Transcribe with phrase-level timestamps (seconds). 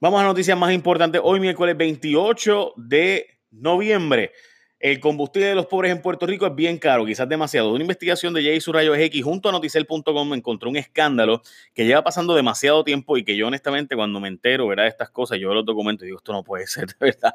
[0.00, 1.20] Vamos a noticias más importantes.
[1.24, 4.30] Hoy, miércoles 28 de noviembre.
[4.78, 7.72] El combustible de los pobres en Puerto Rico es bien caro, quizás demasiado.
[7.72, 11.42] Una investigación de Jay Surrayo X junto a noticel.com encontró un escándalo
[11.74, 15.40] que lleva pasando demasiado tiempo y que yo honestamente cuando me entero de estas cosas,
[15.40, 17.34] yo veo los documentos y digo, esto no puede ser, de verdad.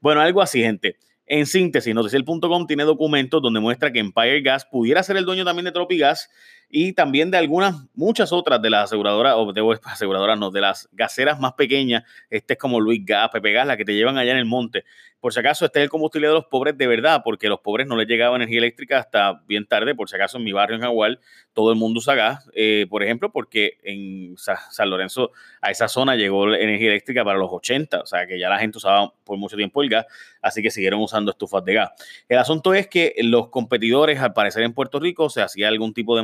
[0.00, 0.98] Bueno, algo así, gente.
[1.26, 5.64] En síntesis, noticel.com tiene documentos donde muestra que Empire Gas pudiera ser el dueño también
[5.64, 6.30] de Tropigas
[6.68, 10.88] y también de algunas, muchas otras de las aseguradoras, o de aseguradoras, no, de las
[10.92, 12.04] gaseras más pequeñas.
[12.30, 14.84] Este es como Luis Gas, Pepe Gas, la que te llevan allá en el monte.
[15.20, 17.60] Por si acaso, este es el combustible de los pobres de verdad, porque a los
[17.60, 19.94] pobres no les llegaba energía eléctrica hasta bien tarde.
[19.94, 21.18] Por si acaso, en mi barrio en Jaguar,
[21.52, 26.14] todo el mundo usa gas, eh, por ejemplo, porque en San Lorenzo, a esa zona
[26.16, 29.56] llegó energía eléctrica para los 80, o sea que ya la gente usaba por mucho
[29.56, 30.06] tiempo el gas,
[30.42, 31.90] así que siguieron usando estufas de gas.
[32.28, 36.14] El asunto es que los competidores, al parecer en Puerto Rico, se hacía algún tipo
[36.14, 36.22] de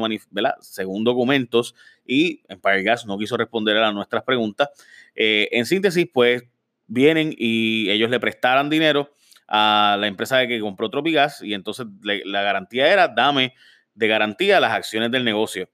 [0.60, 1.74] según documentos,
[2.06, 4.68] y Empire Gas no quiso responder a nuestras preguntas.
[5.14, 6.44] Eh, en síntesis, pues
[6.86, 9.14] vienen y ellos le prestaran dinero
[9.48, 13.54] a la empresa que compró Tropigas y entonces la garantía era dame
[13.94, 15.68] de garantía las acciones del negocio.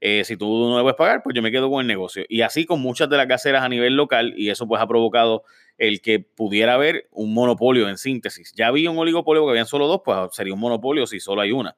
[0.00, 2.24] Eh, si tú no debes pagar, pues yo me quedo con el negocio.
[2.28, 5.44] Y así con muchas de las caseras a nivel local, y eso pues ha provocado
[5.78, 8.52] el que pudiera haber un monopolio en síntesis.
[8.54, 11.52] Ya había un oligopolio que habían solo dos, pues sería un monopolio si solo hay
[11.52, 11.76] una.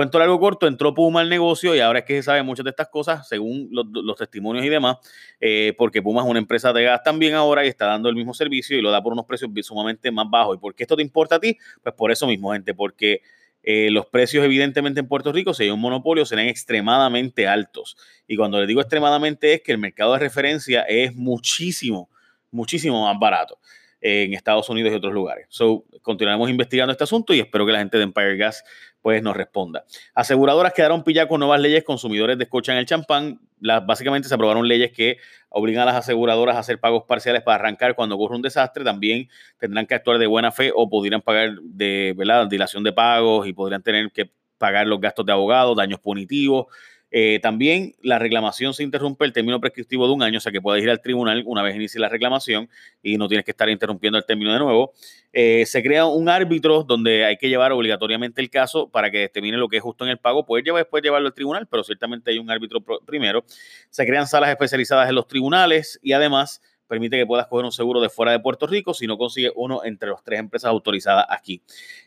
[0.00, 2.70] Cuento largo corto, entró Puma al negocio y ahora es que se sabe muchas de
[2.70, 4.96] estas cosas según los, testimonios y demás,
[5.42, 8.32] eh, porque Puma es una empresa de gas también ahora y está dando el mismo
[8.32, 10.56] servicio y lo da por unos precios sumamente más bajos.
[10.56, 11.58] ¿Y por qué esto te importa a ti?
[11.82, 13.20] Pues por eso mismo, gente, porque
[13.62, 17.98] eh, los precios evidentemente en Puerto Rico, si hay un monopolio, serán extremadamente altos.
[18.26, 22.08] Y cuando les digo extremadamente es que el mercado de referencia es muchísimo,
[22.50, 23.58] muchísimo más barato
[24.00, 25.46] en Estados Unidos y otros lugares.
[25.48, 28.64] So, continuaremos investigando este asunto y espero que la gente de Empire Gas
[29.02, 29.84] pues nos responda.
[30.14, 33.40] Aseguradoras quedaron pilladas con nuevas leyes, consumidores descochan el champán.
[33.60, 37.94] Básicamente se aprobaron leyes que obligan a las aseguradoras a hacer pagos parciales para arrancar
[37.94, 38.84] cuando ocurre un desastre.
[38.84, 42.46] También tendrán que actuar de buena fe o podrían pagar de ¿verdad?
[42.46, 46.66] dilación de pagos y podrían tener que pagar los gastos de abogado, daños punitivos.
[47.10, 50.60] Eh, también la reclamación se interrumpe el término prescriptivo de un año, o sea que
[50.60, 52.68] puedes ir al tribunal una vez inicie la reclamación
[53.02, 54.92] y no tienes que estar interrumpiendo el término de nuevo.
[55.32, 59.56] Eh, se crea un árbitro donde hay que llevar obligatoriamente el caso para que determine
[59.56, 60.44] lo que es justo en el pago.
[60.44, 63.44] Puedes llevar después llevarlo al tribunal, pero ciertamente hay un árbitro primero.
[63.90, 66.60] Se crean salas especializadas en los tribunales y además
[66.90, 69.84] permite que puedas coger un seguro de fuera de Puerto Rico si no consigues uno
[69.84, 71.62] entre las tres empresas autorizadas aquí.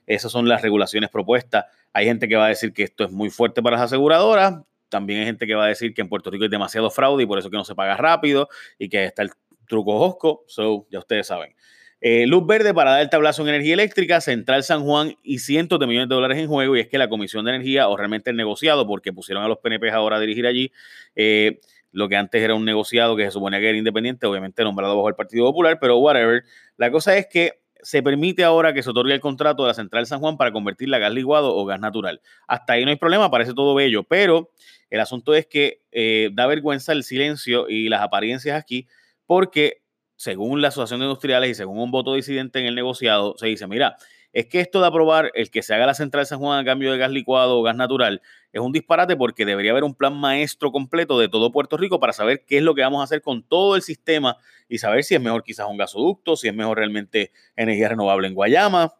[0.05, 1.65] Esas son las regulaciones propuestas.
[1.93, 4.55] Hay gente que va a decir que esto es muy fuerte para las aseguradoras.
[4.93, 7.25] También hay gente que va a decir que en Puerto Rico hay demasiado fraude y
[7.25, 9.31] por eso que no se paga rápido y que está el
[9.67, 10.43] truco Josco.
[10.45, 11.55] So, ya ustedes saben.
[11.99, 15.79] Eh, luz verde para dar el tablazo en energía eléctrica, Central San Juan y cientos
[15.79, 16.77] de millones de dólares en juego.
[16.77, 19.57] Y es que la Comisión de Energía, o realmente el negociado, porque pusieron a los
[19.57, 20.71] PNP ahora a dirigir allí,
[21.15, 21.59] eh,
[21.91, 25.09] lo que antes era un negociado que se suponía que era independiente, obviamente nombrado bajo
[25.09, 26.43] el Partido Popular, pero whatever.
[26.77, 30.07] La cosa es que se permite ahora que se otorgue el contrato de la Central
[30.07, 32.21] San Juan para convertirla a gas licuado o gas natural.
[32.47, 34.49] Hasta ahí no hay problema, parece todo bello, pero
[34.89, 38.87] el asunto es que eh, da vergüenza el silencio y las apariencias aquí,
[39.25, 39.83] porque
[40.15, 43.67] según la Asociación de Industriales y según un voto disidente en el negociado, se dice,
[43.67, 43.97] mira,
[44.33, 46.91] es que esto de aprobar el que se haga la central San Juan a cambio
[46.91, 48.21] de gas licuado o gas natural
[48.51, 52.13] es un disparate porque debería haber un plan maestro completo de todo Puerto Rico para
[52.13, 55.15] saber qué es lo que vamos a hacer con todo el sistema y saber si
[55.15, 58.93] es mejor quizás un gasoducto, si es mejor realmente energía renovable en Guayama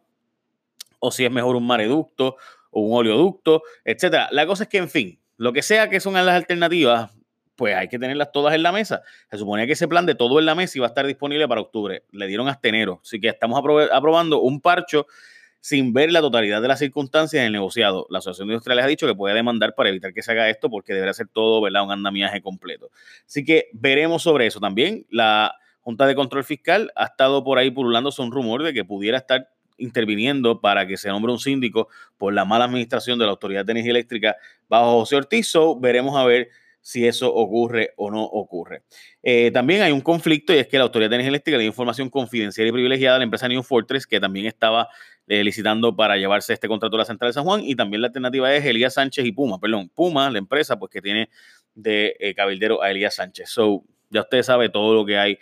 [0.98, 2.36] o si es mejor un mareducto
[2.70, 4.28] o un oleoducto, etcétera.
[4.32, 7.12] La cosa es que, en fin, lo que sea que son las alternativas,
[7.56, 9.02] pues hay que tenerlas todas en la mesa.
[9.30, 11.60] Se suponía que ese plan de todo en la mesa iba a estar disponible para
[11.60, 12.02] octubre.
[12.12, 13.00] Le dieron hasta enero.
[13.02, 13.60] Así que estamos
[13.92, 15.06] aprobando un parcho
[15.60, 18.06] sin ver la totalidad de las circunstancias en el negociado.
[18.10, 20.68] La Asociación de Industriales ha dicho que puede demandar para evitar que se haga esto
[20.68, 21.84] porque deberá ser todo ¿verdad?
[21.84, 22.90] un andamiaje completo.
[23.26, 24.60] Así que veremos sobre eso.
[24.60, 28.84] También la Junta de Control Fiscal ha estado por ahí pululando un rumor de que
[28.84, 29.48] pudiera estar
[29.78, 31.88] interviniendo para que se nombre un síndico
[32.18, 34.36] por la mala administración de la Autoridad de Energía Eléctrica
[34.68, 35.52] bajo José Ortiz.
[35.80, 36.48] veremos a ver
[36.84, 38.82] si eso ocurre o no ocurre.
[39.22, 41.70] Eh, también hay un conflicto y es que la Autoridad de Energía Eléctrica le dio
[41.70, 44.88] información confidencial y privilegiada a la empresa New Fortress, que también estaba
[45.26, 47.62] eh, licitando para llevarse este contrato a la Central de San Juan.
[47.64, 51.00] Y también la alternativa es Elías Sánchez y Puma, perdón, Puma, la empresa, pues que
[51.00, 51.30] tiene
[51.74, 53.48] de eh, cabildero a Elías Sánchez.
[53.48, 55.38] So, ya usted sabe todo lo que hay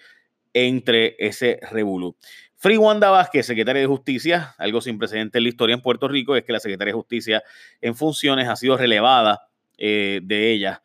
[0.54, 2.14] entre ese revolú.
[2.54, 6.36] Free Wanda Vázquez, secretaria de Justicia, algo sin precedente en la historia en Puerto Rico,
[6.36, 7.42] es que la secretaria de Justicia
[7.80, 10.80] en funciones ha sido relevada de ella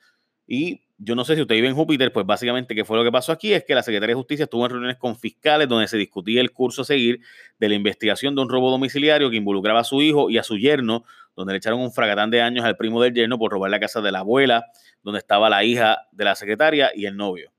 [0.48, 3.12] y yo no sé si usted vive en Júpiter, pues básicamente qué fue lo que
[3.12, 5.98] pasó aquí es que la Secretaría de Justicia estuvo en reuniones con fiscales donde se
[5.98, 7.20] discutía el curso a seguir
[7.60, 10.58] de la investigación de un robo domiciliario que involucraba a su hijo y a su
[10.58, 11.06] yerno,
[11.36, 14.02] donde le echaron un fragatán de años al primo del yerno por robar la casa
[14.02, 14.66] de la abuela,
[15.04, 17.52] donde estaba la hija de la secretaria y el novio.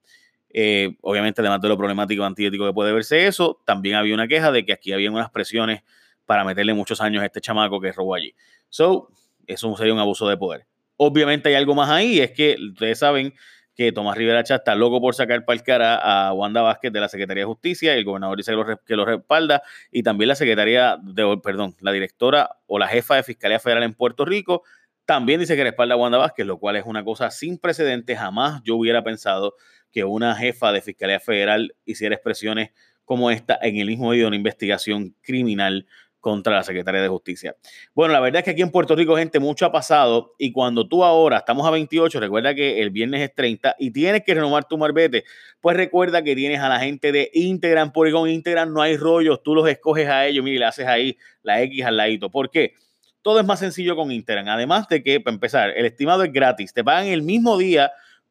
[0.50, 4.50] Eh, obviamente, además de lo problemático antiético que puede verse eso, también había una queja
[4.50, 5.82] de que aquí había unas presiones
[6.26, 8.34] para meterle muchos años a este chamaco que robó allí.
[8.68, 9.10] So,
[9.46, 10.66] eso sería un abuso de poder.
[10.98, 13.32] Obviamente hay algo más ahí, es que ustedes saben
[13.74, 16.98] que Tomás Rivera Chá está loco por sacar para el cara a Wanda Vázquez de
[16.98, 18.50] la Secretaría de Justicia, y el gobernador dice
[18.84, 19.62] que lo, que respalda,
[19.92, 23.94] y también la Secretaría, de, perdón, la directora o la jefa de Fiscalía Federal en
[23.94, 24.64] Puerto Rico,
[25.06, 28.18] también dice que respalda a Wanda Vázquez, lo cual es una cosa sin precedentes.
[28.18, 29.54] Jamás yo hubiera pensado
[29.90, 32.72] que una jefa de Fiscalía Federal hiciera expresiones
[33.04, 35.86] como esta en el mismo medio de una investigación criminal
[36.28, 37.56] contra la Secretaría de Justicia.
[37.94, 40.86] Bueno, la verdad es que aquí en Puerto Rico, gente, mucho ha pasado y cuando
[40.86, 44.66] tú ahora estamos a 28, recuerda que el viernes es 30 y tienes que renovar
[44.66, 45.24] tu marbete,
[45.62, 49.42] pues recuerda que tienes a la gente de Integran, porque con Integran no hay rollos,
[49.42, 52.30] tú los escoges a ellos, mira, le haces ahí la X al ladito.
[52.30, 52.74] ¿Por qué?
[53.22, 54.50] Todo es más sencillo con Integran.
[54.50, 57.90] Además de que, para empezar, el estimado es gratis, te pagan el mismo día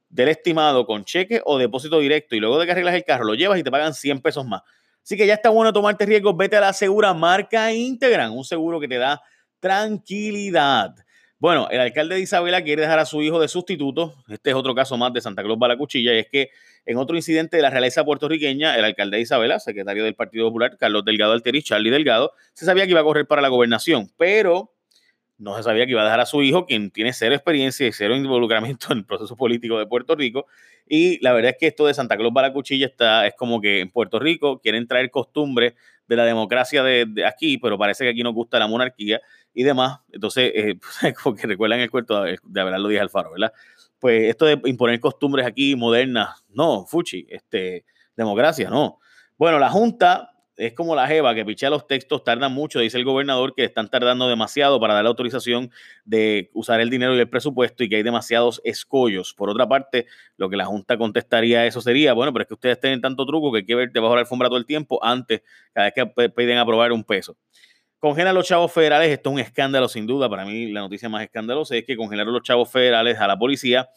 [0.09, 3.33] del estimado con cheque o depósito directo y luego de que arreglas el carro lo
[3.33, 4.61] llevas y te pagan 100 pesos más.
[5.07, 6.36] Así que ya está bueno tomarte riesgos.
[6.36, 9.21] Vete a la segura marca Integran, un seguro que te da
[9.62, 10.95] tranquilidad.
[11.39, 14.15] Bueno, el alcalde de Isabela quiere dejar a su hijo de sustituto.
[14.27, 16.13] Este es otro caso más de Santa Claus Balacuchilla.
[16.13, 16.50] Y es que
[16.86, 20.75] en otro incidente de la realeza puertorriqueña, el alcalde de Isabela, secretario del Partido Popular,
[20.77, 24.74] Carlos Delgado Alterí, Charlie Delgado, se sabía que iba a correr para la gobernación, pero
[25.38, 27.92] no se sabía que iba a dejar a su hijo, quien tiene cero experiencia y
[27.92, 30.48] cero involucramiento en el proceso político de Puerto Rico.
[30.88, 33.62] Y la verdad es que esto de Santa Claus para la cuchilla está, es como
[33.62, 35.74] que en Puerto Rico quieren traer costumbres
[36.07, 39.22] de la democracia de, aquí, pero parece que aquí nos gusta la monarquía
[39.54, 40.00] y demás.
[40.12, 40.80] Entonces, eh,
[41.24, 43.51] como que recuerdan el cuento de, de Abelardo Díaz Alfaro, ¿verdad?
[44.00, 47.83] Pues esto de imponer costumbres aquí modernas, no, Fuchi, este,
[48.16, 49.00] democracia, no.
[49.38, 53.06] Bueno, la Junta es como la Jeva que pichea los textos, tarda mucho, dice el
[53.06, 55.71] gobernador, que están tardando demasiado para dar la autorización
[56.04, 59.33] de usar el dinero y el presupuesto y que hay demasiados escollos.
[59.36, 62.56] Por otra parte, lo que la Junta contestaría a eso sería, bueno, pero es que
[62.56, 65.04] ustedes tienen tanto truco que hay que ver debajo de la alfombra todo el tiempo
[65.04, 65.44] antes,
[65.74, 67.38] cada vez que piden aprobar un peso.
[68.00, 71.24] Congelan los chavos federales, esto es un escándalo sin duda, para mí la noticia más
[71.24, 73.89] escandalosa es que congelaron los chavos federales a la policía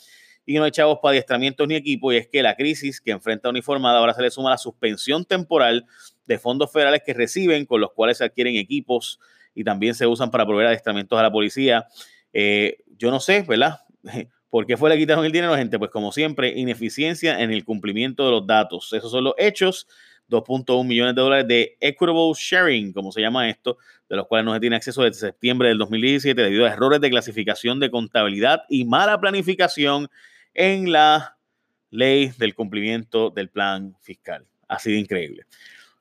[0.51, 3.49] y no hay chavos para adiestramientos ni equipo, y es que la crisis que enfrenta
[3.49, 5.87] Uniformada ahora se le suma la suspensión temporal
[6.27, 9.21] de fondos federales que reciben, con los cuales se adquieren equipos
[9.55, 11.87] y también se usan para proveer adiestramientos a la policía.
[12.33, 13.79] Eh, yo no sé, ¿verdad?
[14.51, 15.79] ¿Por qué fue le quitaron el dinero, gente?
[15.79, 18.93] Pues como siempre, ineficiencia en el cumplimiento de los datos.
[18.93, 19.87] Esos son los hechos.
[20.29, 24.55] 2.1 millones de dólares de equitable sharing, como se llama esto, de los cuales no
[24.55, 28.85] se tiene acceso desde septiembre del 2017 debido a errores de clasificación de contabilidad y
[28.85, 30.09] mala planificación
[30.55, 31.37] en la
[31.91, 34.47] ley del cumplimiento del plan fiscal.
[34.69, 35.45] Ha sido increíble.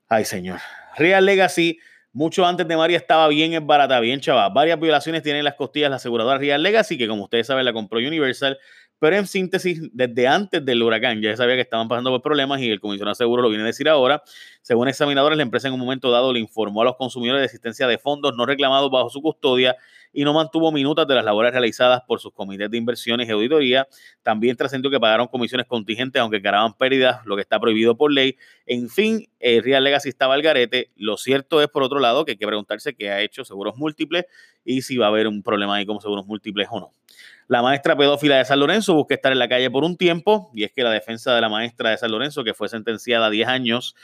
[0.08, 0.60] Ay, señor.
[0.98, 1.80] Real Legacy,
[2.12, 4.52] mucho antes de María estaba bien barata, bien chaval.
[4.54, 8.00] Varias violaciones tienen las costillas la aseguradora Real Legacy, que como ustedes saben la compró
[8.00, 8.58] Universal
[9.00, 12.70] pero en síntesis, desde antes del huracán ya sabía que estaban pasando por problemas y
[12.70, 14.22] el comisionado seguro lo viene a decir ahora.
[14.62, 17.88] Según examinadores, la empresa en un momento dado le informó a los consumidores de existencia
[17.88, 19.76] de fondos no reclamados bajo su custodia
[20.12, 23.88] y no mantuvo minutas de las labores realizadas por sus comités de inversiones y auditoría.
[24.24, 28.38] También trascendió que pagaron comisiones contingentes aunque ganaban pérdidas, lo que está prohibido por ley.
[28.66, 30.92] En fin, el Real Legacy estaba al garete.
[30.96, 34.26] Lo cierto es, por otro lado, que hay que preguntarse qué ha hecho seguros múltiples
[34.66, 36.99] y si va a haber un problema ahí como seguros múltiples o no.
[37.48, 40.64] La maestra pedófila de San Lorenzo busca estar en la calle por un tiempo y
[40.64, 43.48] es que la defensa de la maestra de San Lorenzo, que fue sentenciada a 10
[43.48, 43.96] años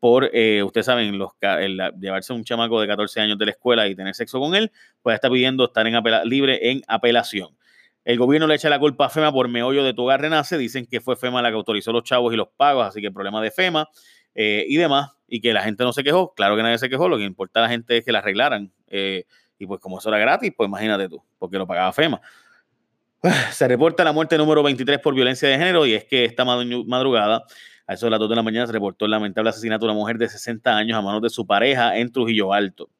[0.00, 1.30] por, eh, ustedes saben, los,
[2.00, 4.70] llevarse a un chamaco de 14 años de la escuela y tener sexo con él,
[5.02, 7.58] pues está pidiendo estar en libre en apelación.
[8.08, 10.56] El gobierno le echa la culpa a FEMA por meollo de tu renace.
[10.56, 13.12] Dicen que fue FEMA la que autorizó los chavos y los pagos, así que el
[13.12, 13.86] problema de FEMA
[14.34, 15.10] eh, y demás.
[15.26, 16.32] Y que la gente no se quejó.
[16.32, 17.08] Claro que nadie se quejó.
[17.10, 18.72] Lo que importa a la gente es que la arreglaran.
[18.86, 19.24] Eh,
[19.58, 22.18] y pues como eso era gratis, pues imagínate tú, porque lo pagaba FEMA.
[23.52, 27.44] Se reporta la muerte número 23 por violencia de género y es que esta madrugada,
[27.86, 29.98] a eso de las 2 de la mañana, se reportó el lamentable asesinato de una
[29.98, 32.90] mujer de 60 años a manos de su pareja en Trujillo Alto.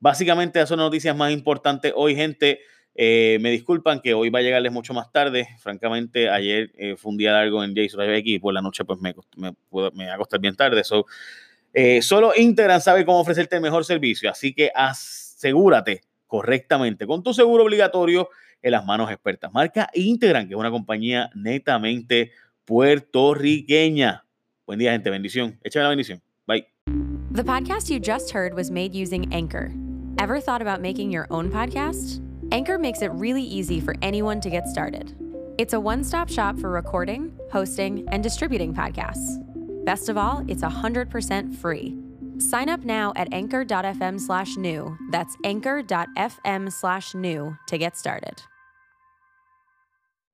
[0.00, 2.60] Básicamente, esas son las noticias más importantes hoy, gente.
[2.96, 5.48] Eh, me disculpan que hoy va a llegarles mucho más tarde.
[5.58, 9.14] Francamente, ayer eh, fue un día largo en Jason y por la noche pues me,
[9.36, 9.52] me,
[9.94, 10.84] me va a costar bien tarde.
[10.84, 11.06] So,
[11.72, 17.34] eh, solo Integran sabe cómo ofrecerte el mejor servicio, así que asegúrate correctamente con tu
[17.34, 18.28] seguro obligatorio
[18.64, 19.52] en las manos expertas.
[19.52, 22.32] Marca Integran, que es una compañía netamente
[22.64, 24.24] puertorriqueña.
[24.66, 25.10] Buen día, gente.
[25.10, 25.58] Bendición.
[25.62, 26.22] Échame la bendición.
[26.46, 26.66] Bye.
[27.30, 29.70] The podcast you just heard was made using Anchor.
[30.18, 32.22] Ever thought about making your own podcast?
[32.52, 35.14] Anchor makes it really easy for anyone to get started.
[35.58, 39.38] It's a one stop shop for recording, hosting, and distributing podcasts.
[39.84, 41.98] Best of all, it's 100% free.
[42.38, 44.96] Sign up now at anchor.fm slash new.
[45.10, 48.42] That's anchor.fm slash new to get started.